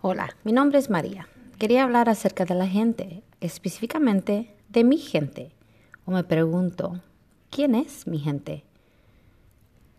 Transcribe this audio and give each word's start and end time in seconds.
Hola, 0.00 0.36
mi 0.44 0.52
nombre 0.52 0.78
es 0.78 0.90
María. 0.90 1.26
Quería 1.58 1.82
hablar 1.82 2.08
acerca 2.08 2.44
de 2.44 2.54
la 2.54 2.68
gente, 2.68 3.24
específicamente 3.40 4.54
de 4.68 4.84
mi 4.84 4.96
gente. 4.96 5.50
O 6.04 6.12
me 6.12 6.22
pregunto, 6.22 7.00
¿quién 7.50 7.74
es 7.74 8.06
mi 8.06 8.20
gente? 8.20 8.62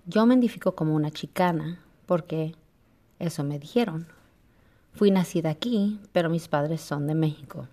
Yo 0.06 0.26
me 0.26 0.36
identifico 0.36 0.74
como 0.74 0.96
una 0.96 1.12
chicana 1.12 1.82
porque 2.06 2.56
eso 3.20 3.44
me 3.44 3.60
dijeron. 3.60 4.08
Fui 4.94 5.12
nacida 5.12 5.50
aquí, 5.50 6.00
pero 6.14 6.30
mis 6.30 6.48
padres 6.48 6.80
son 6.80 7.06
de 7.06 7.16
México. 7.16 7.68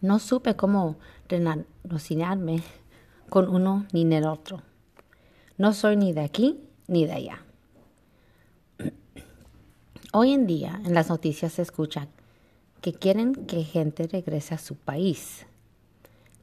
No 0.00 0.18
supe 0.20 0.56
cómo 0.56 0.96
relacionarme 1.28 2.62
con 3.28 3.50
uno 3.54 3.84
ni 3.92 4.10
el 4.14 4.24
otro. 4.24 4.62
No 5.58 5.74
soy 5.74 5.96
ni 5.96 6.14
de 6.14 6.22
aquí 6.22 6.58
ni 6.88 7.04
de 7.04 7.12
allá. 7.12 7.45
Hoy 10.18 10.32
en 10.32 10.46
día 10.46 10.80
en 10.86 10.94
las 10.94 11.10
noticias 11.10 11.52
se 11.52 11.60
escucha 11.60 12.08
que 12.80 12.94
quieren 12.94 13.34
que 13.34 13.64
gente 13.64 14.08
regrese 14.10 14.54
a 14.54 14.58
su 14.58 14.74
país, 14.74 15.44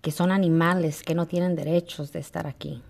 que 0.04 0.12
son 0.12 0.32
animales 0.32 1.02
que 1.02 1.16
no 1.16 1.26
tienen 1.26 1.56
derechos 1.56 2.12
de 2.12 2.20
estar 2.20 2.46
aquí. 2.46 2.84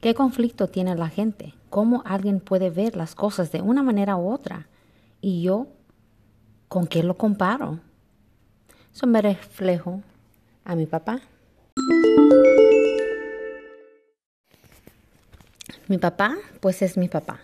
¿Qué 0.00 0.14
conflicto 0.14 0.68
tiene 0.68 0.94
la 0.94 1.08
gente? 1.08 1.54
¿Cómo 1.70 2.04
alguien 2.06 2.38
puede 2.38 2.70
ver 2.70 2.94
las 2.94 3.16
cosas 3.16 3.50
de 3.50 3.62
una 3.62 3.82
manera 3.82 4.14
u 4.14 4.32
otra? 4.32 4.68
Y 5.20 5.42
yo, 5.42 5.66
¿con 6.68 6.86
qué 6.86 7.02
lo 7.02 7.16
comparo? 7.16 7.80
Eso 8.94 9.08
me 9.08 9.22
reflejo 9.22 10.02
a 10.64 10.76
mi 10.76 10.86
papá. 10.86 11.20
Mi 15.88 15.98
papá, 15.98 16.36
pues 16.60 16.80
es 16.82 16.96
mi 16.96 17.08
papá, 17.08 17.40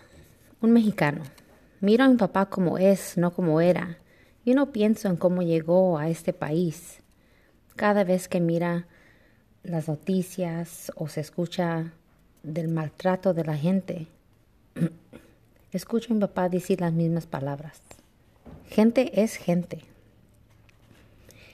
un 0.61 0.71
mexicano. 0.71 1.23
Miro 1.81 2.03
a 2.03 2.09
mi 2.09 2.17
papá 2.17 2.47
como 2.47 2.77
es, 2.77 3.17
no 3.17 3.31
como 3.31 3.61
era. 3.61 3.97
Yo 4.45 4.53
no 4.53 4.71
pienso 4.71 5.07
en 5.07 5.15
cómo 5.15 5.41
llegó 5.41 5.97
a 5.97 6.09
este 6.09 6.33
país. 6.33 6.99
Cada 7.77 8.03
vez 8.03 8.27
que 8.27 8.41
mira 8.41 8.87
las 9.63 9.87
noticias 9.87 10.91
o 10.95 11.07
se 11.07 11.21
escucha 11.21 11.93
del 12.43 12.67
maltrato 12.67 13.33
de 13.33 13.45
la 13.45 13.55
gente, 13.55 14.07
escucho 15.71 16.11
a 16.11 16.15
mi 16.15 16.19
papá 16.19 16.49
decir 16.49 16.81
las 16.81 16.91
mismas 16.91 17.27
palabras. 17.27 17.79
Gente 18.67 19.21
es 19.21 19.35
gente. 19.35 19.79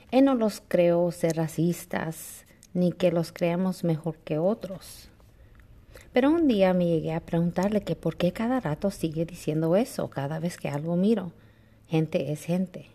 Él 0.09 0.26
no 0.26 0.34
los 0.34 0.62
creó 0.68 1.12
ser 1.12 1.38
racistas 1.38 2.46
ni 2.73 2.92
que 2.92 3.12
los 3.12 3.31
creamos 3.31 3.84
mejor 3.84 4.18
que 4.18 4.40
otros. 4.40 5.09
Pero 6.16 6.32
un 6.32 6.48
día 6.48 6.74
me 6.74 6.86
llegué 6.86 7.12
a 7.12 7.20
preguntarle 7.20 7.82
que 7.82 7.98
por 7.98 8.16
qué 8.16 8.32
cada 8.32 8.62
rato 8.62 8.90
sigue 8.90 9.26
diciendo 9.26 9.76
eso 9.76 10.10
cada 10.10 10.40
vez 10.40 10.56
que 10.56 10.70
algo 10.70 10.96
miro. 10.96 11.34
Gente 11.90 12.32
es 12.32 12.46
gente. 12.46 12.86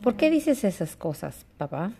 ¿Por 0.00 0.16
qué 0.16 0.28
dices 0.28 0.64
esas 0.64 0.96
cosas, 0.96 1.46
papá? 1.58 1.92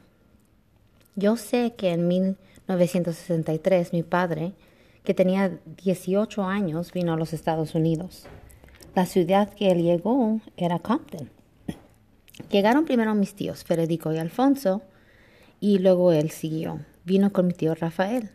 Yo 1.14 1.36
sé 1.36 1.75
que 1.77 1.92
en 1.92 2.08
1963 2.08 3.92
mi 3.92 4.03
padre, 4.03 4.55
que 5.05 5.14
tenía 5.14 5.61
18 5.84 6.42
años, 6.47 6.92
vino 6.92 7.12
a 7.12 7.17
los 7.17 7.33
Estados 7.33 7.77
Unidos. 7.77 8.25
La 8.97 9.06
ciudad 9.06 9.55
que 9.55 9.70
él 9.70 9.84
llegó 9.84 10.41
era 10.56 10.80
Compton. 10.80 11.30
Llegaron 12.50 12.86
primero 12.86 13.14
mis 13.14 13.36
tíos, 13.36 13.62
Federico 13.62 14.12
y 14.12 14.19
Alfonso, 14.19 14.83
y 15.61 15.78
luego 15.78 16.11
él 16.11 16.33
siguió. 16.33 16.80
Vino 17.05 17.33
con 17.33 17.47
mi 17.47 17.53
tío 17.53 17.77
Rafael. 17.77 18.30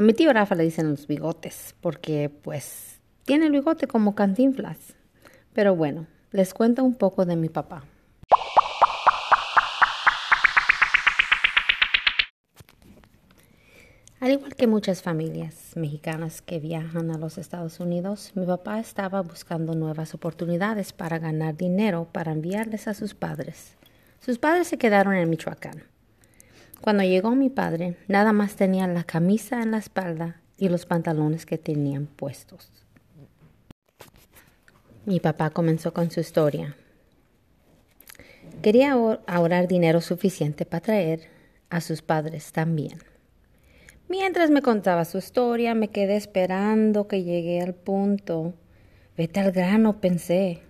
A 0.00 0.02
mi 0.02 0.14
tío 0.14 0.32
Rafa 0.32 0.54
le 0.54 0.64
dicen 0.64 0.88
los 0.88 1.06
bigotes, 1.06 1.74
porque 1.82 2.30
pues 2.30 3.00
tiene 3.26 3.44
el 3.44 3.52
bigote 3.52 3.86
como 3.86 4.14
cantinflas. 4.14 4.94
Pero 5.52 5.76
bueno, 5.76 6.06
les 6.30 6.54
cuento 6.54 6.82
un 6.82 6.94
poco 6.94 7.26
de 7.26 7.36
mi 7.36 7.50
papá. 7.50 7.84
Al 14.20 14.30
igual 14.30 14.54
que 14.54 14.66
muchas 14.66 15.02
familias 15.02 15.72
mexicanas 15.76 16.40
que 16.40 16.60
viajan 16.60 17.10
a 17.10 17.18
los 17.18 17.36
Estados 17.36 17.78
Unidos, 17.78 18.32
mi 18.34 18.46
papá 18.46 18.80
estaba 18.80 19.20
buscando 19.20 19.74
nuevas 19.74 20.14
oportunidades 20.14 20.94
para 20.94 21.18
ganar 21.18 21.58
dinero 21.58 22.08
para 22.10 22.32
enviarles 22.32 22.88
a 22.88 22.94
sus 22.94 23.12
padres. 23.12 23.76
Sus 24.20 24.38
padres 24.38 24.66
se 24.66 24.78
quedaron 24.78 25.12
en 25.12 25.28
Michoacán. 25.28 25.89
Cuando 26.80 27.02
llegó 27.02 27.34
mi 27.34 27.50
padre, 27.50 27.96
nada 28.08 28.32
más 28.32 28.56
tenía 28.56 28.86
la 28.86 29.04
camisa 29.04 29.62
en 29.62 29.72
la 29.72 29.78
espalda 29.78 30.40
y 30.56 30.68
los 30.70 30.86
pantalones 30.86 31.44
que 31.44 31.58
tenían 31.58 32.06
puestos. 32.06 32.70
Mi 35.04 35.20
papá 35.20 35.50
comenzó 35.50 35.92
con 35.92 36.10
su 36.10 36.20
historia. 36.20 36.76
Quería 38.62 38.92
ahorrar 38.92 39.68
dinero 39.68 40.00
suficiente 40.00 40.64
para 40.64 40.82
traer 40.82 41.28
a 41.68 41.80
sus 41.80 42.02
padres 42.02 42.52
también. 42.52 42.98
Mientras 44.08 44.50
me 44.50 44.62
contaba 44.62 45.04
su 45.04 45.18
historia, 45.18 45.74
me 45.74 45.88
quedé 45.88 46.16
esperando 46.16 47.08
que 47.08 47.22
llegue 47.22 47.60
al 47.60 47.74
punto. 47.74 48.54
Vete 49.16 49.40
al 49.40 49.52
grano, 49.52 50.00
pensé. 50.00 50.62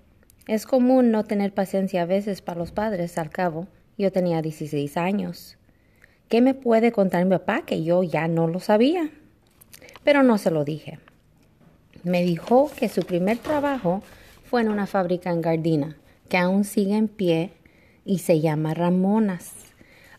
Es 0.47 0.67
común 0.67 1.11
no 1.11 1.25
tener 1.25 1.55
paciencia 1.55 2.03
a 2.03 2.07
veces 2.07 2.43
para 2.43 2.59
los 2.59 2.73
padres, 2.73 3.17
al 3.17 3.31
cabo. 3.31 3.69
Yo 3.97 4.13
tenía 4.13 4.43
16 4.43 4.97
años. 4.97 5.57
¿Qué 6.31 6.41
me 6.41 6.55
puede 6.55 6.93
contar 6.93 7.25
mi 7.25 7.33
papá 7.33 7.63
que 7.63 7.83
yo 7.83 8.05
ya 8.05 8.29
no 8.29 8.47
lo 8.47 8.61
sabía? 8.61 9.11
Pero 10.05 10.23
no 10.23 10.39
se 10.39 10.53
lo 10.53 10.65
dije. 10.65 11.01
Me 12.05 12.23
dijo 12.23 12.71
que 12.77 12.89
su 12.89 13.03
primer 13.03 13.39
trabajo 13.39 14.01
fue 14.45 14.61
en 14.61 14.69
una 14.69 14.87
fábrica 14.87 15.33
en 15.33 15.43
Gardina, 15.43 15.97
que 16.29 16.37
aún 16.37 16.63
sigue 16.63 16.95
en 16.95 17.09
pie 17.09 17.51
y 18.05 18.19
se 18.21 18.39
llama 18.39 18.75
Ramonas. 18.75 19.55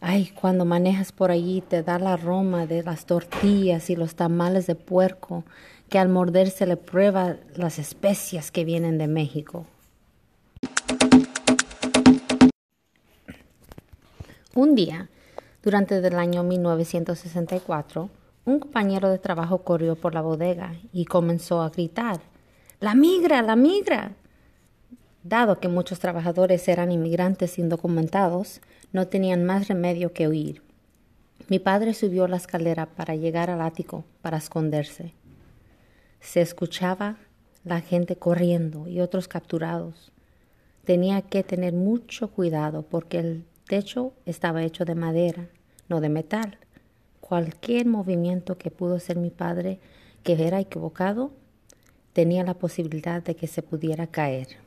Ay, 0.02 0.34
cuando 0.36 0.66
manejas 0.66 1.14
por 1.14 1.32
allí 1.32 1.62
te 1.62 1.82
da 1.82 1.98
la 1.98 2.16
aroma 2.16 2.66
de 2.66 2.84
las 2.84 3.06
tortillas 3.06 3.90
y 3.90 3.96
los 3.96 4.16
tamales 4.16 4.68
de 4.68 4.76
puerco, 4.76 5.46
que 5.88 5.98
al 5.98 6.10
morder 6.10 6.50
se 6.50 6.68
le 6.68 6.76
prueba 6.76 7.38
las 7.56 7.80
especias 7.80 8.52
que 8.52 8.66
vienen 8.66 8.98
de 8.98 9.08
México. 9.08 9.66
Un 14.54 14.76
día, 14.76 15.08
durante 15.64 15.98
el 15.98 16.16
año 16.16 16.44
1964, 16.44 18.10
un 18.46 18.60
compañero 18.60 19.10
de 19.10 19.20
trabajo 19.20 19.60
corrió 19.60 19.96
por 19.96 20.16
la 20.16 20.22
bodega 20.22 20.74
y 20.92 21.06
comenzó 21.06 21.62
a 21.62 21.70
gritar, 21.70 22.20
¡La 22.80 22.96
migra, 22.96 23.44
la 23.44 23.56
migra! 23.56 24.14
Dado 25.24 25.60
que 25.60 25.68
muchos 25.68 26.00
trabajadores 26.00 26.68
eran 26.68 26.92
inmigrantes 26.92 27.60
indocumentados, 27.60 28.60
no 28.92 29.08
tenían 29.08 29.46
más 29.46 29.68
remedio 29.68 30.14
que 30.14 30.28
huir. 30.28 30.64
Mi 31.48 31.60
padre 31.60 31.94
subió 31.94 32.28
la 32.28 32.38
escalera 32.38 32.88
para 32.88 33.16
llegar 33.16 33.52
al 33.52 33.62
ático 33.62 34.04
para 34.24 34.38
esconderse. 34.38 35.14
Se 36.22 36.42
escuchaba 36.42 37.18
la 37.64 37.82
gente 37.82 38.16
corriendo 38.16 38.88
y 38.88 39.02
otros 39.02 39.28
capturados. 39.28 40.12
Tenía 40.86 41.22
que 41.22 41.44
tener 41.44 41.74
mucho 41.74 42.32
cuidado 42.32 42.82
porque 42.82 43.20
el 43.20 43.46
techo 43.72 44.12
estaba 44.26 44.64
hecho 44.64 44.84
de 44.84 44.96
madera, 44.96 45.48
no 45.88 46.02
de 46.02 46.10
metal. 46.10 46.58
Cualquier 47.22 47.86
movimiento 47.86 48.58
que 48.58 48.70
pudo 48.70 49.00
ser 49.00 49.16
mi 49.16 49.30
padre 49.30 49.80
que 50.24 50.34
era 50.46 50.60
equivocado 50.60 51.32
tenía 52.12 52.44
la 52.44 52.56
posibilidad 52.56 53.24
de 53.24 53.38
que 53.38 53.48
se 53.48 53.62
pudiera 53.62 54.08
caer. 54.08 54.58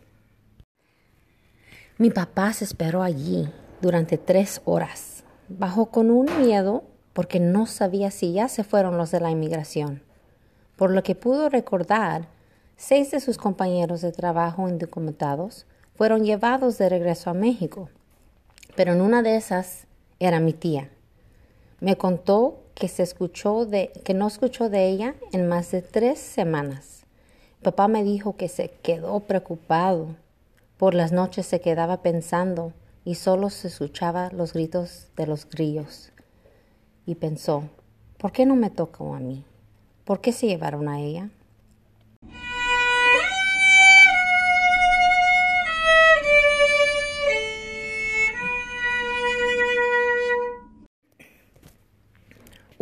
Mi 1.98 2.08
papá 2.08 2.54
se 2.54 2.64
esperó 2.64 3.02
allí 3.02 3.46
durante 3.82 4.16
tres 4.16 4.62
horas. 4.64 5.22
Bajó 5.50 5.90
con 5.90 6.10
un 6.10 6.24
miedo 6.40 6.84
porque 7.12 7.40
no 7.40 7.66
sabía 7.66 8.10
si 8.10 8.32
ya 8.32 8.48
se 8.48 8.64
fueron 8.64 8.96
los 8.96 9.10
de 9.10 9.20
la 9.20 9.30
inmigración. 9.30 10.02
Por 10.76 10.90
lo 10.90 11.02
que 11.02 11.14
pudo 11.14 11.50
recordar, 11.50 12.28
seis 12.78 13.10
de 13.10 13.20
sus 13.20 13.36
compañeros 13.36 14.00
de 14.00 14.12
trabajo 14.12 14.66
indocumentados 14.66 15.66
fueron 15.94 16.24
llevados 16.24 16.78
de 16.78 16.88
regreso 16.88 17.28
a 17.28 17.34
México. 17.34 17.90
Pero 18.76 18.92
en 18.92 19.00
una 19.00 19.22
de 19.22 19.36
esas 19.36 19.86
era 20.18 20.40
mi 20.40 20.52
tía. 20.52 20.90
Me 21.80 21.96
contó 21.96 22.60
que 22.74 22.88
se 22.88 23.02
escuchó 23.02 23.66
de, 23.66 23.92
que 24.04 24.14
no 24.14 24.26
escuchó 24.26 24.68
de 24.68 24.88
ella 24.88 25.14
en 25.32 25.48
más 25.48 25.70
de 25.70 25.82
tres 25.82 26.18
semanas. 26.18 27.04
Papá 27.62 27.88
me 27.88 28.04
dijo 28.04 28.36
que 28.36 28.48
se 28.48 28.70
quedó 28.82 29.20
preocupado 29.20 30.16
por 30.76 30.94
las 30.94 31.12
noches 31.12 31.46
se 31.46 31.60
quedaba 31.60 32.02
pensando 32.02 32.72
y 33.04 33.14
solo 33.14 33.48
se 33.48 33.68
escuchaba 33.68 34.30
los 34.32 34.52
gritos 34.52 35.08
de 35.16 35.26
los 35.26 35.48
grillos. 35.48 36.10
Y 37.06 37.14
pensó, 37.14 37.64
¿por 38.18 38.32
qué 38.32 38.44
no 38.44 38.56
me 38.56 38.70
tocó 38.70 39.14
a 39.14 39.20
mí? 39.20 39.44
¿Por 40.04 40.20
qué 40.20 40.32
se 40.32 40.46
llevaron 40.48 40.88
a 40.88 41.00
ella? 41.00 41.30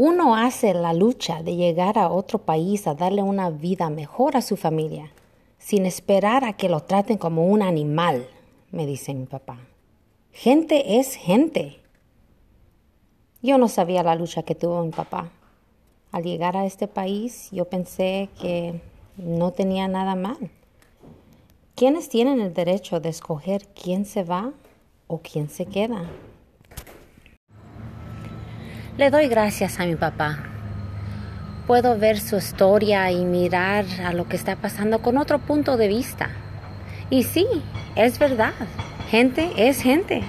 Uno 0.04 0.34
hace 0.34 0.74
la 0.74 0.92
lucha 0.92 1.44
de 1.44 1.54
llegar 1.54 1.96
a 1.96 2.10
otro 2.10 2.40
país 2.40 2.88
a 2.88 2.94
darle 2.96 3.22
una 3.22 3.50
vida 3.50 3.88
mejor 3.88 4.36
a 4.36 4.42
su 4.42 4.56
familia 4.56 5.12
sin 5.58 5.86
esperar 5.86 6.44
a 6.44 6.54
que 6.54 6.68
lo 6.68 6.80
traten 6.80 7.18
como 7.18 7.46
un 7.46 7.62
animal. 7.62 8.26
me 8.72 8.84
dice 8.84 9.14
mi 9.14 9.26
papá. 9.26 9.60
Gente 10.32 10.98
es 10.98 11.14
gente. 11.14 11.78
Yo 13.42 13.58
no 13.58 13.68
sabía 13.68 14.02
la 14.02 14.16
lucha 14.16 14.42
que 14.42 14.56
tuvo 14.56 14.82
mi 14.82 14.90
papá. 14.90 15.30
Al 16.10 16.24
llegar 16.24 16.56
a 16.56 16.66
este 16.66 16.88
país 16.88 17.48
yo 17.52 17.66
pensé 17.66 18.28
que 18.40 18.80
no 19.16 19.52
tenía 19.52 19.86
nada 19.86 20.16
mal. 20.16 20.50
¿Quiénes 21.76 22.08
tienen 22.08 22.40
el 22.40 22.52
derecho 22.52 22.98
de 22.98 23.10
escoger 23.10 23.68
quién 23.68 24.04
se 24.04 24.24
va 24.24 24.52
o 25.06 25.18
quién 25.18 25.48
se 25.48 25.64
queda? 25.66 26.10
Le 28.98 29.08
doy 29.08 29.28
gracias 29.28 29.80
a 29.80 29.86
mi 29.86 29.96
papá. 29.96 30.40
Puedo 31.66 31.98
ver 31.98 32.20
su 32.20 32.36
historia 32.36 33.10
y 33.10 33.24
mirar 33.24 33.86
a 34.04 34.12
lo 34.12 34.28
que 34.28 34.36
está 34.36 34.56
pasando 34.56 35.00
con 35.00 35.16
otro 35.16 35.38
punto 35.38 35.78
de 35.78 35.88
vista. 35.88 36.28
Y 37.08 37.22
sí, 37.22 37.46
es 37.96 38.18
verdad, 38.18 38.52
gente 39.08 39.50
es 39.56 39.80
gente. 39.80 40.22